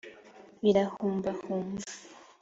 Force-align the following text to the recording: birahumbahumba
birahumbahumba 0.61 1.85